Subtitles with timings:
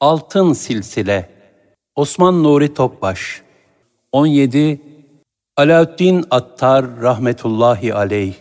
[0.00, 1.30] Altın Silsile.
[1.96, 3.42] Osman Nuri Topbaş.
[4.12, 4.80] 17
[5.56, 8.34] Alaaddin Attar rahmetullahi aleyh.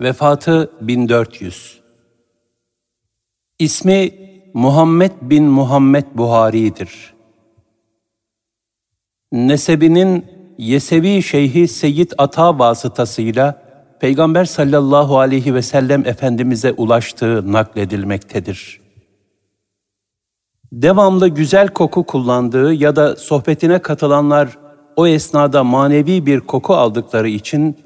[0.00, 1.80] Vefatı 1400
[3.58, 4.10] İsmi
[4.54, 7.14] Muhammed bin Muhammed Buhari'dir.
[9.32, 10.26] Nesebinin
[10.58, 13.62] Yesevi Şeyhi Seyyid Ata vasıtasıyla
[14.00, 18.85] Peygamber sallallahu aleyhi ve sellem Efendimiz'e ulaştığı nakledilmektedir.
[20.76, 24.58] Devamlı güzel koku kullandığı ya da sohbetine katılanlar
[24.96, 27.76] o esnada manevi bir koku aldıkları için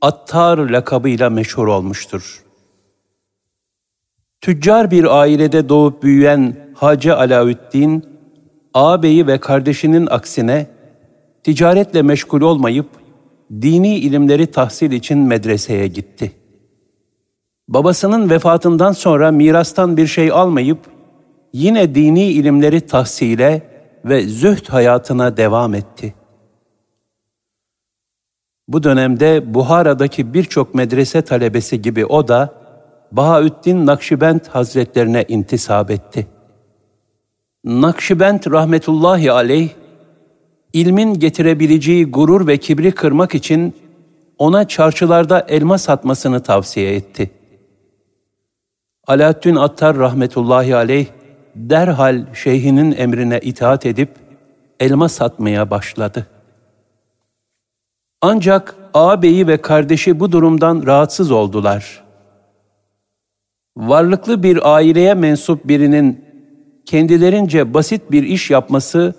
[0.00, 2.44] Attar lakabıyla meşhur olmuştur.
[4.40, 8.04] Tüccar bir ailede doğup büyüyen Hacı Alaüddin,
[8.74, 10.66] ağabeyi ve kardeşinin aksine
[11.44, 12.88] ticaretle meşgul olmayıp
[13.52, 16.32] dini ilimleri tahsil için medreseye gitti.
[17.68, 20.93] Babasının vefatından sonra mirastan bir şey almayıp
[21.54, 23.62] yine dini ilimleri tahsile
[24.04, 26.14] ve zühd hayatına devam etti.
[28.68, 32.54] Bu dönemde Buhara'daki birçok medrese talebesi gibi o da
[33.12, 36.26] Bahaüddin Nakşibend Hazretlerine intisap etti.
[37.64, 39.68] Nakşibend rahmetullahi aleyh
[40.72, 43.74] ilmin getirebileceği gurur ve kibri kırmak için
[44.38, 47.30] ona çarşılarda elma satmasını tavsiye etti.
[49.06, 51.06] Alaaddin Attar rahmetullahi aleyh
[51.54, 54.10] derhal şeyhinin emrine itaat edip
[54.80, 56.26] elma satmaya başladı.
[58.20, 62.04] Ancak ağabeyi ve kardeşi bu durumdan rahatsız oldular.
[63.76, 66.24] Varlıklı bir aileye mensup birinin
[66.86, 69.14] kendilerince basit bir iş yapması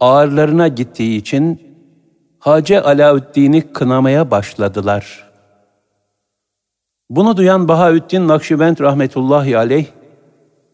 [0.00, 1.66] ağırlarına gittiği için
[2.38, 5.26] Hacı Alaüddin'i kınamaya başladılar.
[7.10, 9.86] Bunu duyan Bahaüddin Nakşibend rahmetullahi aleyh,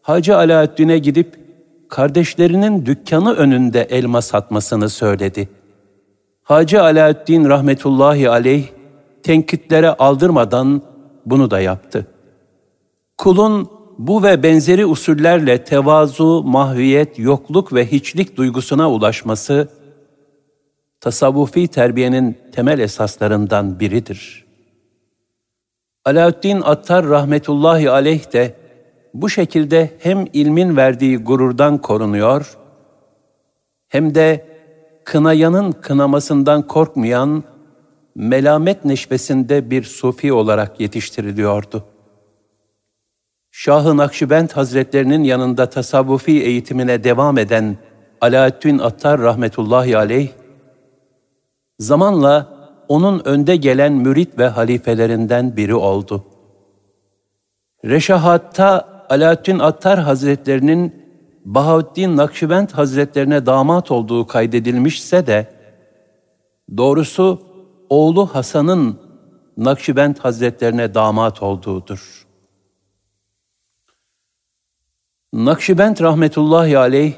[0.03, 1.41] Hacı Alaüddin'e gidip
[1.89, 5.48] kardeşlerinin dükkanı önünde elma satmasını söyledi.
[6.42, 8.64] Hacı Alaüddin rahmetullahi aleyh
[9.22, 10.82] tenkitlere aldırmadan
[11.27, 12.06] bunu da yaptı.
[13.19, 19.69] Kulun bu ve benzeri usullerle tevazu, mahviyet, yokluk ve hiçlik duygusuna ulaşması,
[21.00, 24.44] tasavvufi terbiyenin temel esaslarından biridir.
[26.04, 28.62] Alaaddin Attar rahmetullahi aleyh de
[29.15, 32.59] bu şekilde hem ilmin verdiği gururdan korunuyor,
[33.89, 34.47] hem de
[35.05, 37.45] kınayanın kınamasından korkmayan,
[38.15, 41.84] melamet neşvesinde bir sufi olarak yetiştiriliyordu.
[43.51, 47.77] Şah-ı Hazretlerinin yanında tasavvufi eğitimine devam eden
[48.21, 50.28] Alaaddin Attar rahmetullahi aleyh,
[51.78, 56.25] zamanla onun önde gelen mürit ve halifelerinden biri oldu.
[57.84, 61.03] Reşahat'ta Alaaddin Attar Hazretlerinin
[61.45, 65.47] Bahaüddin Nakşibend Hazretlerine damat olduğu kaydedilmişse de,
[66.77, 67.43] doğrusu
[67.89, 69.01] oğlu Hasan'ın
[69.56, 72.27] Nakşibend Hazretlerine damat olduğudur.
[75.33, 77.12] Nakşibend rahmetullahi aleyh,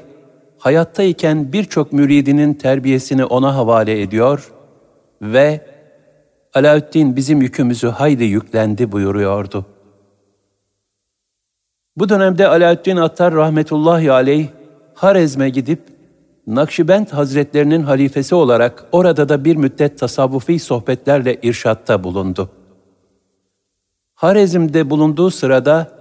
[0.57, 4.51] hayattayken birçok müridinin terbiyesini ona havale ediyor
[5.21, 5.65] ve
[6.53, 9.74] Alaaddin bizim yükümüzü haydi yüklendi buyuruyordu.
[11.97, 14.47] Bu dönemde Alaaddin Attar rahmetullahi aleyh
[14.93, 15.79] Harezm'e gidip
[16.47, 22.49] Nakşibend Hazretlerinin halifesi olarak orada da bir müddet tasavvufi sohbetlerle irşatta bulundu.
[24.15, 25.91] Harezm'de bulunduğu sırada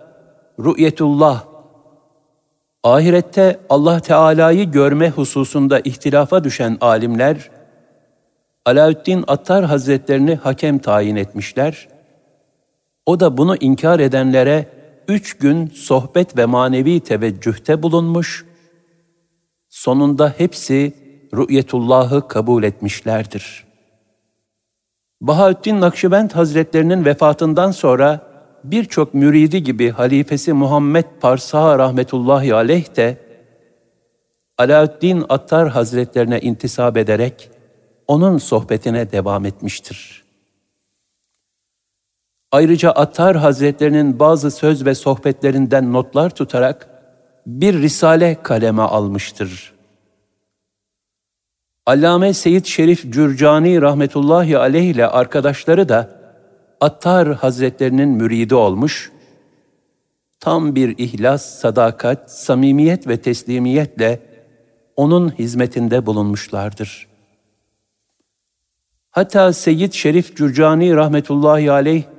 [0.60, 1.44] Rü'yetullah
[2.84, 7.50] Ahirette Allah Teala'yı görme hususunda ihtilafa düşen alimler,
[8.66, 11.88] Alaüddin Attar Hazretlerini hakem tayin etmişler.
[13.06, 14.66] O da bunu inkar edenlere
[15.09, 18.47] üç gün sohbet ve manevi teveccühte bulunmuş,
[19.69, 20.92] sonunda hepsi
[21.34, 23.65] rü'yetullahı kabul etmişlerdir.
[25.20, 28.20] Bahaüddin Nakşibend Hazretlerinin vefatından sonra
[28.65, 33.19] birçok müridi gibi halifesi Muhammed Parsa rahmetullahi aleyh de
[34.59, 37.51] Alaaddin Attar Hazretlerine intisap ederek
[38.06, 40.23] onun sohbetine devam etmiştir.
[42.54, 46.89] Ayrıca Attar Hazretlerinin bazı söz ve sohbetlerinden notlar tutarak
[47.47, 49.74] bir risale kaleme almıştır.
[51.86, 56.10] Allame Seyyid Şerif Cürcani rahmetullahi aleyh ile arkadaşları da
[56.80, 59.12] Attar Hazretlerinin müridi olmuş,
[60.41, 64.21] tam bir ihlas, sadakat, samimiyet ve teslimiyetle
[64.97, 67.06] onun hizmetinde bulunmuşlardır.
[69.10, 72.14] Hatta Seyyid Şerif Cürcani rahmetullahi aleyh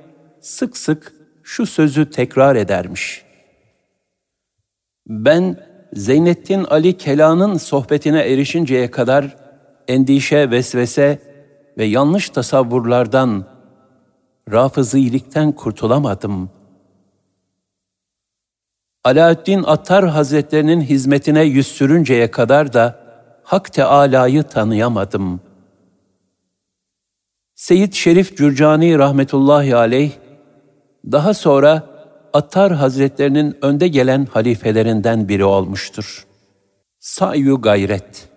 [0.46, 1.12] sık sık
[1.42, 3.24] şu sözü tekrar edermiş.
[5.06, 9.36] Ben Zeynettin Ali Kela'nın sohbetine erişinceye kadar
[9.88, 11.18] endişe, vesvese
[11.78, 13.44] ve yanlış tasavvurlardan,
[14.52, 16.50] rafızilikten kurtulamadım.
[19.04, 23.06] Alaaddin Attar Hazretlerinin hizmetine yüz sürünceye kadar da
[23.42, 25.40] Hak Teâlâ'yı tanıyamadım.
[27.54, 30.12] Seyyid Şerif Cürcani rahmetullahi aleyh,
[31.12, 31.82] daha sonra
[32.32, 36.26] Attar Hazretlerinin önde gelen halifelerinden biri olmuştur.
[36.98, 38.28] Sa'yu gayret.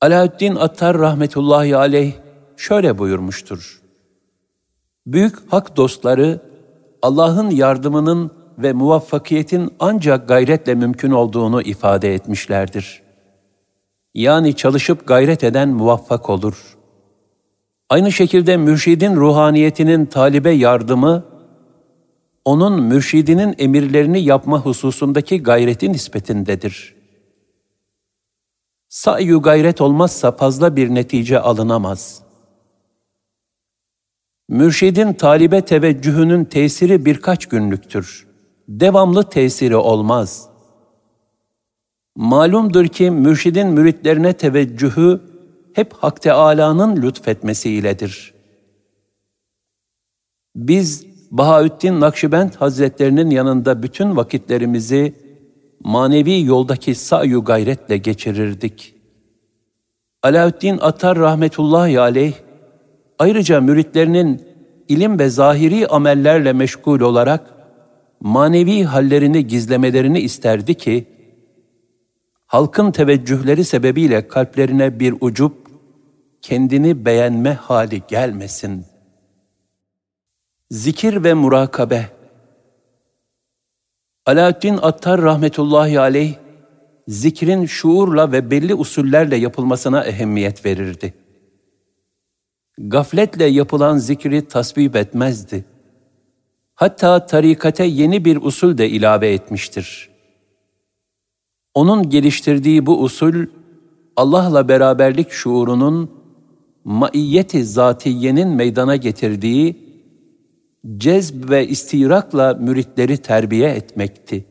[0.00, 2.12] Alaaddin Attar rahmetullahi aleyh
[2.56, 3.80] şöyle buyurmuştur.
[5.06, 6.40] Büyük hak dostları
[7.02, 13.02] Allah'ın yardımının ve muvaffakiyetin ancak gayretle mümkün olduğunu ifade etmişlerdir.
[14.14, 16.76] Yani çalışıp gayret eden muvaffak olur.
[17.90, 21.24] Aynı şekilde mürşidin ruhaniyetinin talibe yardımı,
[22.46, 26.94] onun mürşidinin emirlerini yapma hususundaki gayreti nispetindedir.
[28.88, 32.22] Sa'yu gayret olmazsa fazla bir netice alınamaz.
[34.48, 38.26] Mürşidin talibe teveccühünün tesiri birkaç günlüktür.
[38.68, 40.48] Devamlı tesiri olmaz.
[42.16, 45.20] Malumdur ki mürşidin müritlerine teveccühü
[45.72, 48.34] hep Hak Teâlâ'nın lütfetmesiyledir.
[50.56, 55.14] Biz Bahaüddin Nakşibend Hazretlerinin yanında bütün vakitlerimizi
[55.80, 58.94] manevi yoldaki sa'yu gayretle geçirirdik.
[60.22, 62.32] Alaaddin Atar rahmetullahi aleyh,
[63.18, 64.42] ayrıca müritlerinin
[64.88, 67.54] ilim ve zahiri amellerle meşgul olarak
[68.20, 71.06] manevi hallerini gizlemelerini isterdi ki,
[72.46, 75.54] halkın teveccühleri sebebiyle kalplerine bir ucup,
[76.42, 78.95] kendini beğenme hali gelmesin.
[80.70, 82.08] Zikir ve murakabe
[84.26, 86.34] Alaaddin Attar rahmetullahi aleyh,
[87.08, 91.14] zikrin şuurla ve belli usullerle yapılmasına ehemmiyet verirdi.
[92.78, 95.64] Gafletle yapılan zikri tasvip etmezdi.
[96.74, 100.10] Hatta tarikate yeni bir usul de ilave etmiştir.
[101.74, 103.46] Onun geliştirdiği bu usul,
[104.16, 106.10] Allah'la beraberlik şuurunun
[106.84, 109.85] maiyeti zatiyenin meydana getirdiği
[110.96, 114.44] cezb ve istirakla müritleri terbiye etmekti.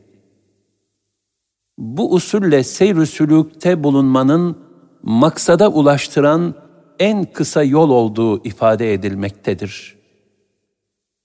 [1.78, 4.58] Bu usulle seyr-ü sülükte bulunmanın
[5.02, 6.54] maksada ulaştıran
[6.98, 9.96] en kısa yol olduğu ifade edilmektedir.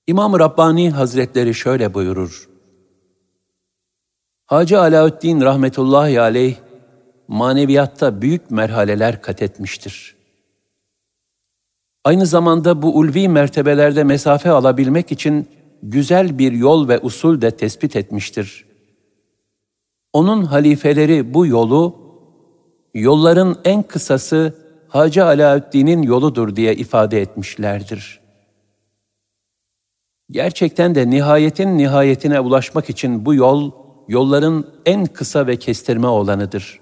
[0.07, 2.49] İmam Rabbani Hazretleri şöyle buyurur.
[4.45, 6.55] Hacı Alaüddin rahmetullahi aleyh
[7.27, 10.20] maneviyatta büyük merhaleler kat etmiştir.
[12.03, 15.47] Aynı zamanda bu ulvi mertebelerde mesafe alabilmek için
[15.83, 18.65] güzel bir yol ve usul de tespit etmiştir.
[20.13, 21.95] Onun halifeleri bu yolu,
[22.93, 24.55] yolların en kısası
[24.87, 28.19] Hacı Alaüddin'in yoludur diye ifade etmişlerdir.
[30.31, 33.71] Gerçekten de nihayetin nihayetine ulaşmak için bu yol,
[34.07, 36.79] yolların en kısa ve kestirme olanıdır.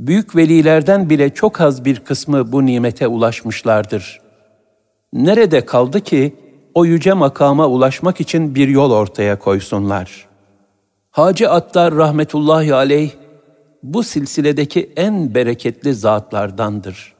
[0.00, 4.20] Büyük velilerden bile çok az bir kısmı bu nimete ulaşmışlardır.
[5.12, 6.36] Nerede kaldı ki
[6.74, 10.26] o yüce makama ulaşmak için bir yol ortaya koysunlar?
[11.10, 13.10] Hacı Attar rahmetullahi aleyh
[13.82, 17.14] bu silsiledeki en bereketli zatlardandır.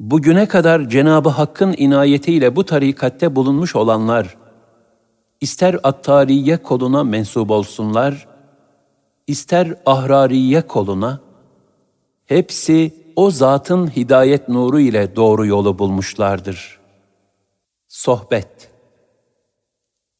[0.00, 4.36] Bugüne kadar Cenabı Hakk'ın inayetiyle bu tarikatte bulunmuş olanlar,
[5.40, 8.26] ister Attariye koluna mensup olsunlar,
[9.26, 11.25] ister Ahrariye koluna,
[12.26, 16.80] hepsi o zatın hidayet nuru ile doğru yolu bulmuşlardır.
[17.88, 18.70] Sohbet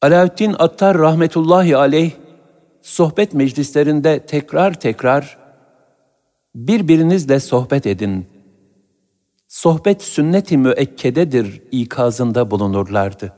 [0.01, 2.11] Alaaddin Attar rahmetullahi aleyh,
[2.81, 5.37] sohbet meclislerinde tekrar tekrar,
[6.55, 8.27] birbirinizle sohbet edin.
[9.47, 13.33] Sohbet sünnet-i müekkededir ikazında bulunurlardı.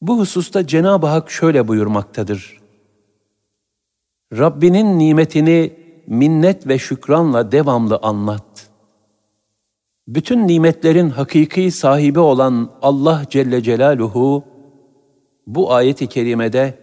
[0.00, 2.60] Bu hususta Cenab-ı Hak şöyle buyurmaktadır.
[4.32, 8.70] Rabbinin nimetini minnet ve şükranla devamlı anlat.
[10.08, 14.44] Bütün nimetlerin hakiki sahibi olan Allah Celle Celaluhu
[15.46, 16.78] bu ayet-i kerimede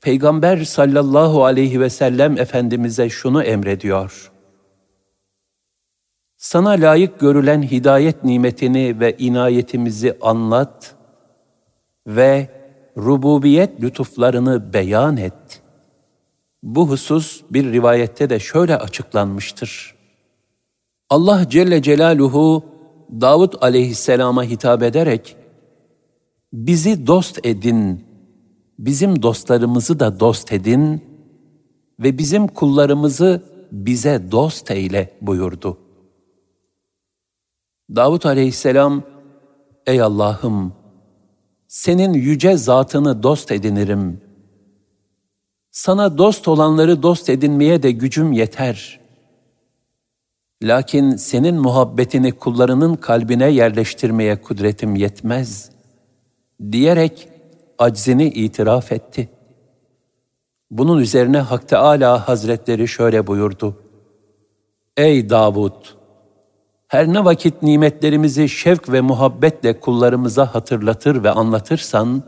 [0.00, 4.32] Peygamber sallallahu aleyhi ve sellem Efendimiz'e şunu emrediyor.
[6.36, 10.94] Sana layık görülen hidayet nimetini ve inayetimizi anlat
[12.06, 12.48] ve
[12.96, 15.61] rububiyet lütuflarını beyan et.''
[16.62, 19.94] Bu husus bir rivayette de şöyle açıklanmıştır.
[21.10, 22.64] Allah Celle Celaluhu
[23.20, 25.36] Davud aleyhisselama hitap ederek
[26.52, 28.04] bizi dost edin,
[28.78, 31.04] bizim dostlarımızı da dost edin
[32.00, 33.42] ve bizim kullarımızı
[33.72, 35.78] bize dost eyle buyurdu.
[37.96, 39.02] Davut aleyhisselam,
[39.86, 40.72] Ey Allah'ım,
[41.68, 44.20] senin yüce zatını dost edinirim.
[45.72, 49.00] Sana dost olanları dost edinmeye de gücüm yeter.
[50.62, 55.70] Lakin senin muhabbetini kullarının kalbine yerleştirmeye kudretim yetmez.
[56.72, 57.28] Diyerek
[57.78, 59.28] aczini itiraf etti.
[60.70, 63.76] Bunun üzerine Hak Teâlâ Hazretleri şöyle buyurdu.
[64.96, 65.84] Ey Davud!
[66.88, 72.22] Her ne vakit nimetlerimizi şevk ve muhabbetle kullarımıza hatırlatır ve anlatırsan,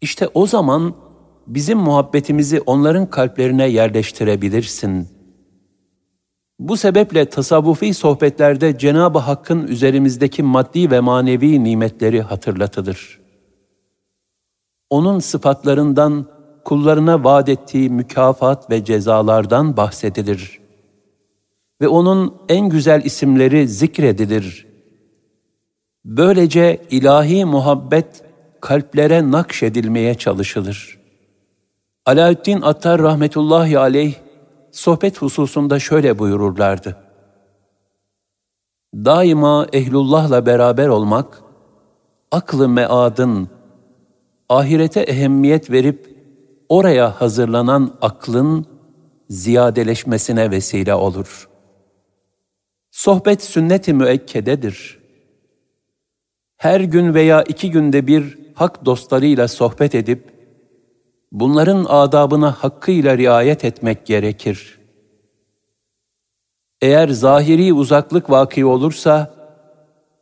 [0.00, 1.05] işte o zaman
[1.46, 5.08] bizim muhabbetimizi onların kalplerine yerleştirebilirsin.
[6.58, 13.20] Bu sebeple tasavvufi sohbetlerde Cenab-ı Hakk'ın üzerimizdeki maddi ve manevi nimetleri hatırlatılır.
[14.90, 16.26] Onun sıfatlarından,
[16.64, 20.66] kullarına vaat ettiği mükafat ve cezalardan bahsedilir.''
[21.80, 24.66] ve onun en güzel isimleri zikredilir.
[26.04, 28.22] Böylece ilahi muhabbet
[28.60, 30.95] kalplere nakşedilmeye çalışılır.
[32.06, 34.14] Alaaddin Attar rahmetullahi aleyh
[34.72, 36.96] sohbet hususunda şöyle buyururlardı.
[38.94, 41.42] Daima ehlullahla beraber olmak,
[42.30, 43.48] aklı meadın,
[44.48, 46.16] ahirete ehemmiyet verip
[46.68, 48.66] oraya hazırlanan aklın
[49.30, 51.56] ziyadeleşmesine vesile olur.''
[52.96, 54.98] Sohbet sünnet-i müekkededir.
[56.56, 60.35] Her gün veya iki günde bir hak dostlarıyla sohbet edip,
[61.32, 64.78] bunların adabına hakkıyla riayet etmek gerekir.
[66.82, 69.34] Eğer zahiri uzaklık vaki olursa,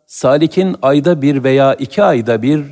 [0.06, 2.64] salikin ayda bir veya iki ayda bir,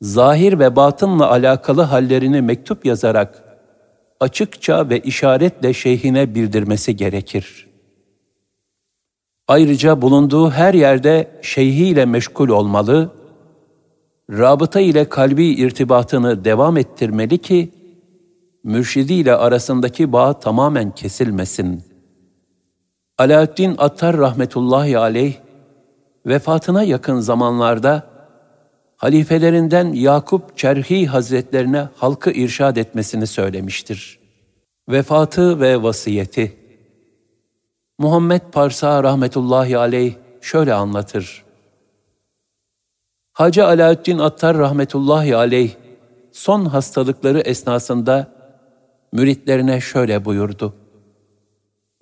[0.00, 3.44] zahir ve batınla alakalı hallerini mektup yazarak,
[4.20, 7.68] açıkça ve işaretle şeyhine bildirmesi gerekir.''
[9.48, 13.10] Ayrıca bulunduğu her yerde şeyhiyle meşgul olmalı,
[14.30, 17.70] rabıta ile kalbi irtibatını devam ettirmeli ki,
[18.64, 21.82] mürşidiyle arasındaki bağ tamamen kesilmesin.
[23.18, 25.34] Alaaddin Attar rahmetullahi aleyh,
[26.26, 28.06] vefatına yakın zamanlarda,
[28.96, 34.18] halifelerinden Yakup Çerhi Hazretlerine halkı irşad etmesini söylemiştir.
[34.88, 36.56] Vefatı ve vasiyeti
[37.98, 41.47] Muhammed Parsa rahmetullahi aleyh şöyle anlatır.
[43.38, 45.74] Hacı Alaaddin Attar rahmetullahi aleyh
[46.32, 48.32] son hastalıkları esnasında
[49.12, 50.74] müritlerine şöyle buyurdu.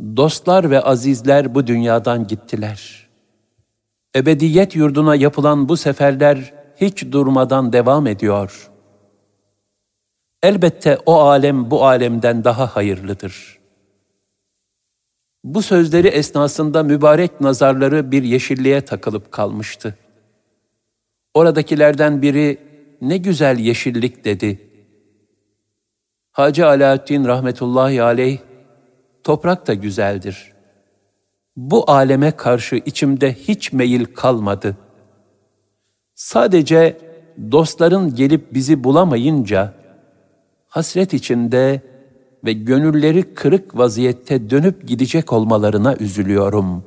[0.01, 3.09] Dostlar ve azizler bu dünyadan gittiler.
[4.17, 8.71] Ebediyet yurduna yapılan bu seferler hiç durmadan devam ediyor.
[10.43, 13.59] Elbette o alem bu alemden daha hayırlıdır.''
[15.45, 19.95] Bu sözleri esnasında mübarek nazarları bir yeşilliğe takılıp kalmıştı.
[21.37, 22.59] Oradakilerden biri
[23.01, 24.61] ne güzel yeşillik dedi.
[26.33, 28.39] Hacı Alaaddin rahmetullahi aleyh,
[29.25, 30.53] toprak da güzeldir.
[31.57, 34.77] Bu aleme karşı içimde hiç meyil kalmadı.
[36.15, 36.99] Sadece
[37.53, 39.75] dostların gelip bizi bulamayınca,
[40.67, 41.81] hasret içinde
[42.45, 46.85] ve gönülleri kırık vaziyette dönüp gidecek olmalarına üzülüyorum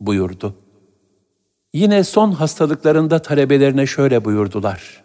[0.00, 0.63] buyurdu.
[1.74, 5.04] Yine son hastalıklarında talebelerine şöyle buyurdular.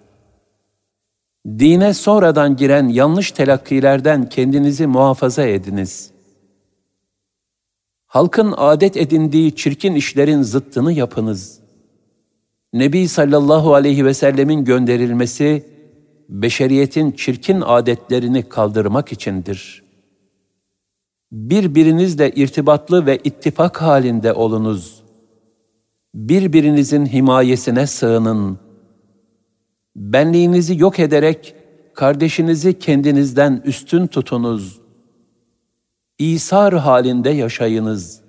[1.48, 6.12] Dine sonradan giren yanlış telakkilerden kendinizi muhafaza ediniz.
[8.06, 11.60] Halkın adet edindiği çirkin işlerin zıttını yapınız.
[12.74, 15.66] Nebi sallallahu aleyhi ve sellemin gönderilmesi,
[16.30, 19.84] beşeriyetin çirkin adetlerini kaldırmak içindir.
[21.32, 25.09] Birbirinizle irtibatlı ve ittifak halinde olunuz.
[26.14, 28.60] Birbirinizin himayesine sığının.
[29.96, 31.56] Benliğinizi yok ederek
[31.96, 34.82] kardeşinizi kendinizden üstün tutunuz.
[36.20, 38.22] İsar halinde yaşayınız.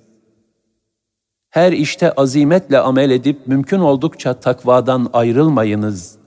[1.51, 6.21] Her işte azimetle amel edip mümkün oldukça takvadan ayrılmayınız.''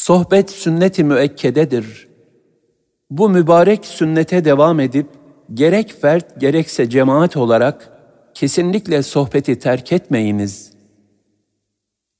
[0.00, 2.08] Sohbet sünnet-i müekkededir.
[3.10, 5.06] Bu mübarek sünnete devam edip
[5.54, 7.99] gerek fert gerekse cemaat olarak
[8.40, 10.72] kesinlikle sohbeti terk etmeyiniz.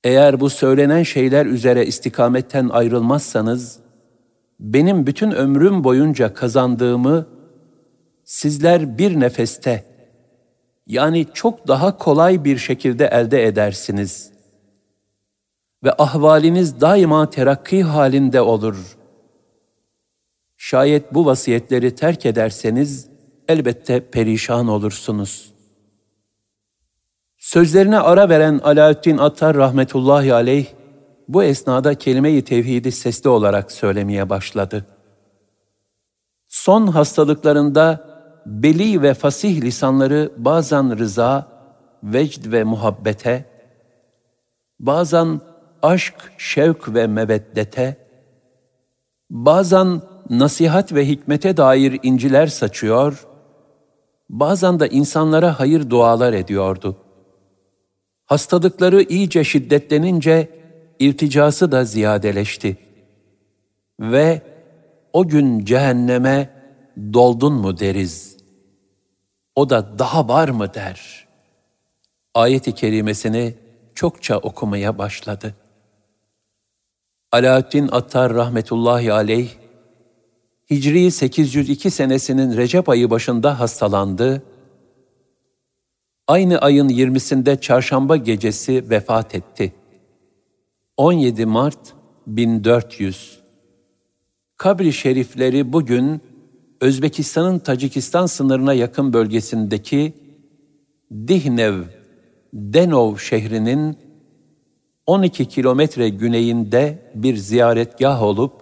[0.04, 3.78] Eğer bu söylenen şeyler üzere istikametten ayrılmazsanız,
[4.60, 7.26] benim bütün ömrüm boyunca kazandığımı
[8.24, 9.84] sizler bir nefeste,
[10.86, 14.30] yani çok daha kolay bir şekilde elde edersiniz.
[15.84, 18.96] ve ahvaliniz daima terakki halinde olur.
[20.56, 23.08] Şayet bu vasiyetleri terk ederseniz
[23.48, 25.59] elbette perişan olursunuz.
[27.50, 30.66] Sözlerine ara veren Alaaddin Attar rahmetullahi aleyh
[31.28, 34.86] bu esnada kelime-i tevhidi sesli olarak söylemeye başladı.
[36.48, 38.04] Son hastalıklarında
[38.46, 41.46] beli ve fasih lisanları bazen rıza,
[42.02, 43.44] vecd ve muhabbete,
[44.80, 45.40] bazen
[45.82, 47.96] aşk, şevk ve meveddete,
[49.30, 53.26] bazen nasihat ve hikmete dair inciler saçıyor,
[54.28, 56.96] bazen de insanlara hayır dualar ediyordu.
[58.30, 60.48] Hastalıkları iyice şiddetlenince
[60.98, 62.76] irticası da ziyadeleşti.
[64.00, 64.42] Ve
[65.12, 66.50] o gün cehenneme
[67.12, 68.36] doldun mu deriz.
[69.54, 71.28] O da daha var mı der.
[72.34, 73.54] Ayet-i kerimesini
[73.94, 75.54] çokça okumaya başladı.
[77.32, 79.48] Alaaddin Attar rahmetullahi aleyh,
[80.70, 84.42] Hicri 802 senesinin Recep ayı başında hastalandı.
[86.30, 89.72] Aynı ayın 20'sinde çarşamba gecesi vefat etti.
[90.96, 91.94] 17 Mart
[92.26, 93.40] 1400
[94.56, 96.20] Kabri şerifleri bugün
[96.80, 100.12] Özbekistan'ın Tacikistan sınırına yakın bölgesindeki
[101.12, 101.82] Dihnev,
[102.52, 103.96] Denov şehrinin
[105.06, 108.52] 12 kilometre güneyinde bir ziyaretgah olup,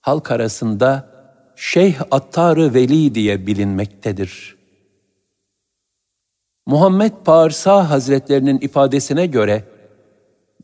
[0.00, 1.08] halk arasında
[1.56, 4.63] Şeyh Attar-ı Veli diye bilinmektedir.
[6.66, 9.64] Muhammed Parsa Hazretlerinin ifadesine göre,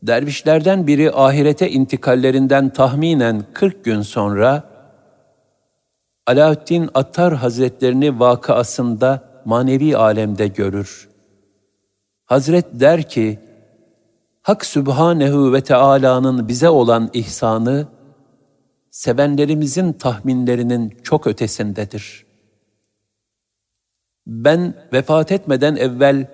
[0.03, 4.63] dervişlerden biri ahirete intikallerinden tahminen 40 gün sonra,
[6.27, 11.09] Alaaddin Attar Hazretlerini vakıasında manevi alemde görür.
[12.25, 13.39] Hazret der ki,
[14.41, 17.87] Hak Sübhanehu ve Teala'nın bize olan ihsanı,
[18.91, 22.30] sevenlerimizin tahminlerinin çok ötesindedir.
[24.27, 26.27] Ben vefat etmeden evvel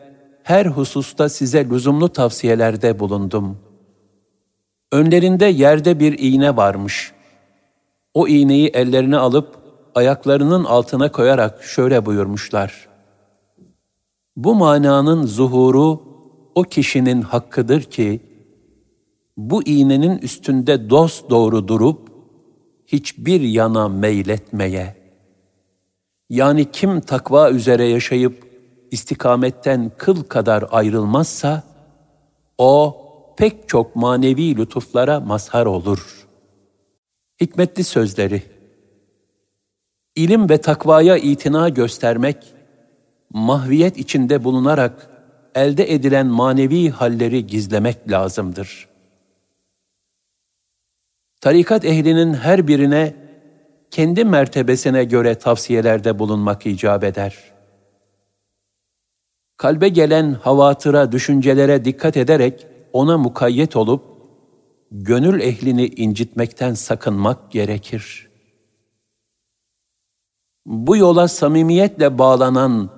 [0.44, 3.58] her hususta size lüzumlu tavsiyelerde bulundum.
[4.92, 7.14] Önlerinde yerde bir iğne varmış.
[8.14, 9.58] O iğneyi ellerine alıp
[9.96, 12.88] ayaklarının altına koyarak şöyle buyurmuşlar.
[14.36, 16.02] Bu mananın zuhuru
[16.56, 18.22] o kişinin hakkıdır ki,
[19.38, 22.10] bu iğnenin üstünde dost doğru durup,
[22.88, 24.97] hiçbir yana meyletmeye.
[26.30, 28.48] Yani kim takva üzere yaşayıp,
[28.92, 31.64] istikametten kıl kadar ayrılmazsa,
[32.58, 32.98] o
[33.38, 36.28] pek çok manevi lütuflara mazhar olur.
[37.42, 38.42] Hikmetli sözleri
[40.16, 42.38] İlim ve takvaya itina göstermek,
[43.34, 45.10] mahviyet içinde bulunarak
[45.56, 48.88] elde edilen manevi halleri gizlemek lazımdır.
[51.42, 53.27] Tarikat ehlinin her birine
[53.92, 57.38] kendi mertebesine göre tavsiyelerde bulunmak icap eder.
[59.58, 64.04] Kalbe gelen havatıra, düşüncelere dikkat ederek ona mukayyet olup,
[64.92, 68.28] gönül ehlini incitmekten sakınmak gerekir.
[70.66, 72.90] Bu yola samimiyetle bağlanan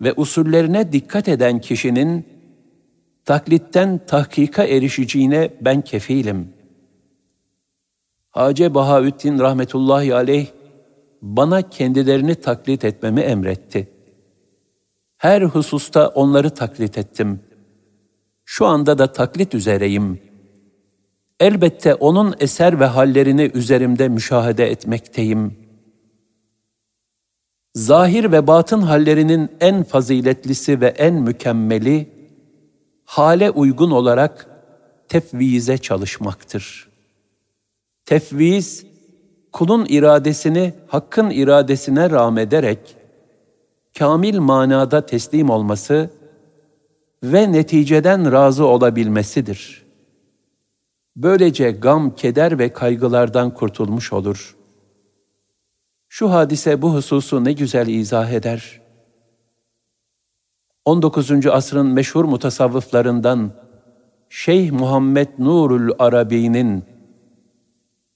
[0.00, 2.26] ve usullerine dikkat eden kişinin
[3.24, 6.59] taklitten tahkika erişeceğine ben kefilim.
[8.30, 10.46] Hace Bahaüddin rahmetullahi aleyh
[11.22, 13.88] bana kendilerini taklit etmemi emretti.
[15.16, 17.40] Her hususta onları taklit ettim.
[18.44, 20.20] Şu anda da taklit üzereyim.
[21.40, 25.70] Elbette onun eser ve hallerini üzerimde müşahede etmekteyim.''
[27.74, 32.10] zahir ve batın hallerinin en faziletlisi ve en mükemmeli,
[33.04, 34.46] hale uygun olarak
[35.08, 36.89] tefvize çalışmaktır.
[38.10, 38.86] Tefviz,
[39.52, 42.96] kulun iradesini hakkın iradesine rağmederek,
[43.98, 46.10] kamil manada teslim olması
[47.22, 49.86] ve neticeden razı olabilmesidir.
[51.16, 54.56] Böylece gam, keder ve kaygılardan kurtulmuş olur.''
[56.08, 58.80] Şu hadise bu hususu ne güzel izah eder.
[60.84, 61.46] 19.
[61.46, 63.52] asrın meşhur mutasavvıflarından
[64.28, 66.89] Şeyh Muhammed Nurul Arabi'nin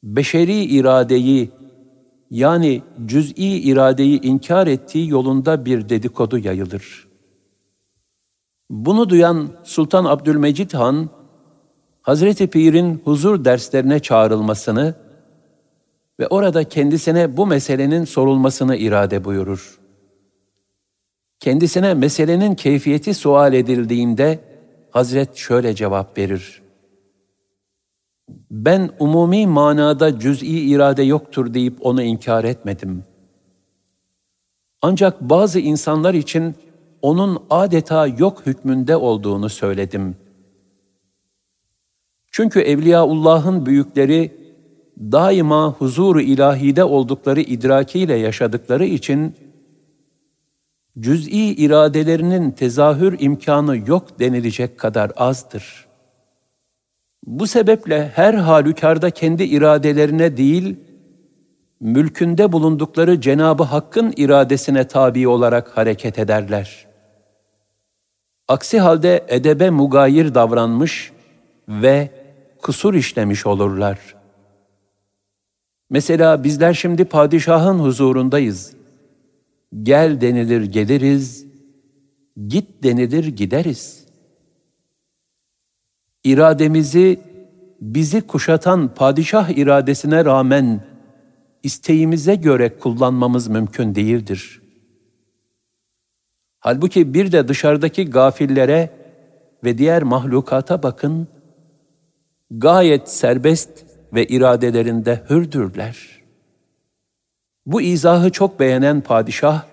[0.05, 1.51] beşeri iradeyi
[2.31, 7.09] yani cüz'i iradeyi inkar ettiği yolunda bir dedikodu yayılır.
[8.71, 11.11] Bunu duyan Sultan Abdülmecid Han,
[12.03, 14.95] Hazreti Pir'in huzur derslerine çağrılmasını
[16.21, 19.79] ve orada kendisine bu meselenin sorulmasını irade buyurur.
[21.41, 24.41] Kendisine meselenin keyfiyeti sual edildiğinde
[24.91, 26.64] Hazret şöyle cevap verir.
[28.51, 33.05] Ben umumi manada cüz'i irade yoktur deyip onu inkar etmedim.
[34.83, 36.55] Ancak bazı insanlar için
[37.03, 40.17] onun adeta yok hükmünde olduğunu söyledim.
[42.31, 44.45] Çünkü Evliyaullah'ın büyükleri
[44.99, 49.37] daima huzuru ilahide oldukları idrakiyle yaşadıkları için
[51.01, 55.84] cüz'i iradelerinin tezahür imkanı yok denilecek kadar azdır.
[57.27, 60.77] Bu sebeple her halükarda kendi iradelerine değil,
[61.81, 66.87] mülkünde bulundukları Cenabı Hakk'ın iradesine tabi olarak hareket ederler.
[68.49, 71.13] Aksi halde edebe mugayir davranmış
[71.69, 72.11] ve
[72.63, 73.99] kusur işlemiş olurlar.
[75.91, 78.77] Mesela bizler şimdi padişahın huzurundayız.
[79.83, 81.47] Gel denilir geliriz,
[82.49, 84.04] git denilir gideriz.
[86.25, 87.21] İrademizi
[87.81, 90.81] bizi kuşatan padişah iradesine rağmen
[91.63, 94.63] isteğimize göre kullanmamız mümkün değildir.
[96.59, 98.91] Halbuki bir de dışarıdaki gafillere
[99.65, 101.29] ve diğer mahlukata bakın,
[102.51, 103.71] gayet serbest
[104.13, 106.23] ve iradelerinde hürdürler.
[107.67, 109.65] Bu izahı çok beğenen padişah,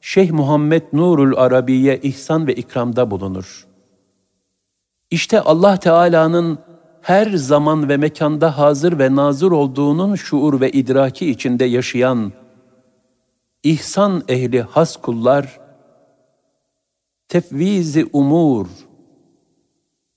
[0.00, 3.71] Şeyh Muhammed Nurul Arabiye ihsan ve ikramda bulunur.
[5.12, 6.58] İşte Allah Teala'nın
[7.02, 12.32] her zaman ve mekanda hazır ve nazır olduğunun şuur ve idraki içinde yaşayan
[13.62, 15.60] ihsan ehli has kullar,
[17.28, 18.66] tefvizi umur,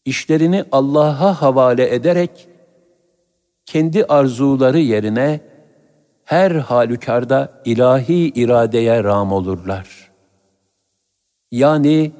[0.05, 2.47] işlerini Allah'a havale ederek,
[3.65, 5.41] kendi arzuları yerine
[6.25, 10.11] her halükarda ilahi iradeye ram olurlar.
[11.51, 12.11] Yani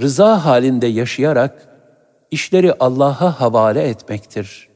[0.00, 1.71] rıza halinde yaşayarak
[2.32, 4.68] işleri Allah'a havale etmektir.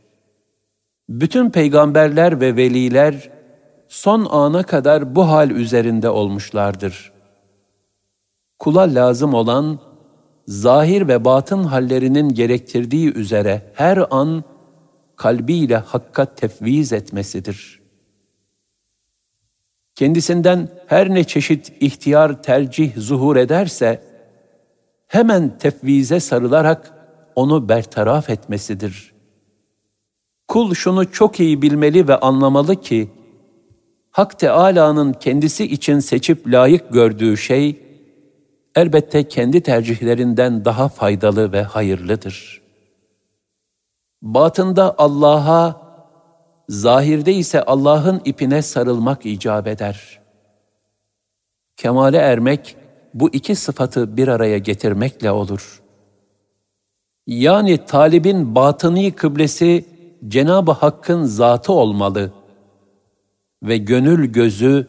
[1.09, 3.31] Bütün peygamberler ve veliler
[3.88, 7.12] son ana kadar bu hal üzerinde olmuşlardır.
[8.59, 9.79] Kula lazım olan
[10.47, 14.45] zahir ve batın hallerinin gerektirdiği üzere her an
[15.16, 17.81] kalbiyle hakka tefviz etmesidir.
[19.95, 24.03] Kendisinden her ne çeşit ihtiyar tercih zuhur ederse,
[25.07, 26.95] hemen tefvize sarılarak
[27.37, 29.12] onu bertaraf etmesidir.
[30.49, 33.11] Kul şunu çok iyi bilmeli ve anlamalı ki,
[34.11, 37.83] Hak Teâlâ'nın kendisi için seçip layık gördüğü şey,
[38.75, 42.62] elbette kendi tercihlerinden daha faydalı ve hayırlıdır.
[44.22, 45.81] Batında Allah'a,
[46.68, 50.20] zahirde ise Allah'ın ipine sarılmak icap eder.
[51.77, 52.77] Kemale ermek,
[53.14, 55.83] bu iki sıfatı bir araya getirmekle olur.
[57.27, 59.85] Yani talibin batıni kıblesi
[60.29, 62.33] Cenab-ı Hakk'ın zatı olmalı
[63.62, 64.87] ve gönül gözü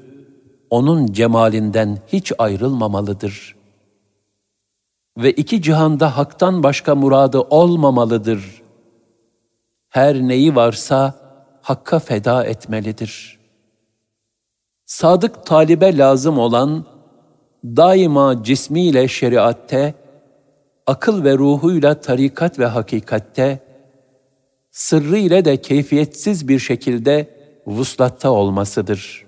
[0.69, 3.56] onun cemalinden hiç ayrılmamalıdır.
[5.17, 8.62] Ve iki cihanda haktan başka muradı olmamalıdır.
[9.89, 11.13] Her neyi varsa
[11.62, 13.39] Hakk'a feda etmelidir.
[14.86, 16.86] Sadık talibe lazım olan,
[17.63, 19.93] daima cismiyle şeriatte,
[20.88, 23.60] akıl ve ruhuyla tarikat ve hakikatte,
[24.71, 29.26] sırrı ile de keyfiyetsiz bir şekilde vuslatta olmasıdır.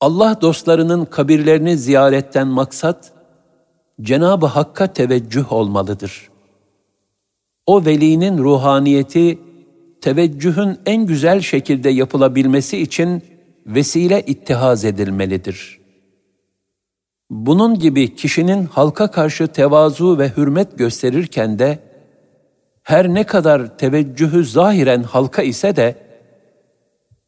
[0.00, 3.12] Allah dostlarının kabirlerini ziyaretten maksat,
[4.00, 6.30] Cenab-ı Hakk'a teveccüh olmalıdır.
[7.66, 9.38] O velinin ruhaniyeti,
[10.00, 13.22] teveccühün en güzel şekilde yapılabilmesi için
[13.66, 15.79] vesile ittihaz edilmelidir.''
[17.30, 21.78] Bunun gibi kişinin halka karşı tevazu ve hürmet gösterirken de
[22.82, 25.96] her ne kadar teveccühü zahiren halka ise de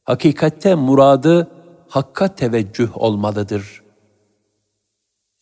[0.04, 1.48] hakikatte muradı
[1.88, 3.82] hakka teveccüh olmalıdır.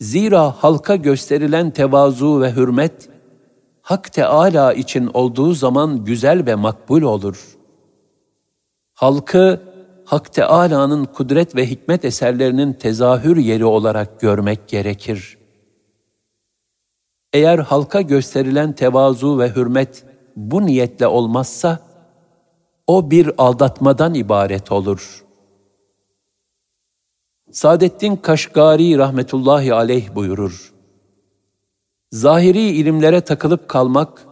[0.00, 3.08] Zira halka gösterilen tevazu ve hürmet
[3.82, 7.56] Hak Teala için olduğu zaman güzel ve makbul olur.
[8.94, 9.69] Halkı
[10.10, 15.38] Hak Teâlâ'nın kudret ve hikmet eserlerinin tezahür yeri olarak görmek gerekir.
[17.32, 20.04] Eğer halka gösterilen tevazu ve hürmet
[20.36, 21.78] bu niyetle olmazsa,
[22.86, 25.24] o bir aldatmadan ibaret olur.
[27.52, 30.72] Saadettin Kaşgari rahmetullahi aleyh buyurur.
[32.12, 34.26] Zahiri ilimlere takılıp kalmak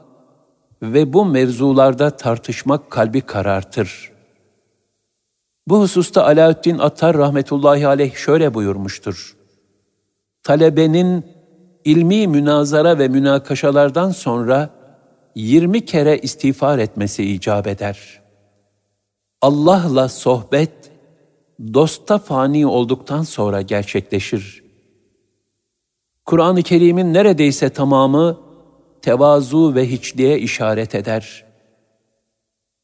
[0.83, 4.18] ve bu mevzularda tartışmak kalbi karartır.''
[5.69, 9.37] Bu hususta Alaaddin Attar rahmetullahi aleyh şöyle buyurmuştur.
[10.43, 11.25] Talebenin
[11.85, 14.71] ilmi münazara ve münakaşalardan sonra
[15.35, 18.21] yirmi kere istiğfar etmesi icap eder.
[19.41, 20.91] Allah'la sohbet,
[21.75, 24.65] dosta fani olduktan sonra gerçekleşir.
[26.25, 28.39] Kur'an-ı Kerim'in neredeyse tamamı
[29.03, 31.45] tevazu ve hiçliğe işaret eder.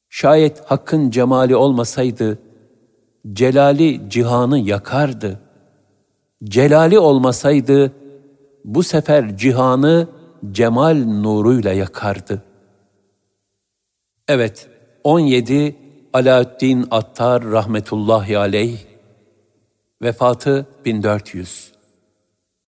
[0.08, 2.38] Şayet hakkın cemali olmasaydı,
[3.32, 5.40] celali cihanı yakardı.
[6.44, 7.92] Celali olmasaydı,
[8.64, 10.08] bu sefer cihanı
[10.52, 12.42] cemal nuruyla yakardı.
[14.28, 14.68] Evet,
[15.04, 15.76] 17
[16.12, 18.78] Alaaddin Attar rahmetullahi aleyh,
[20.02, 21.73] vefatı 1400.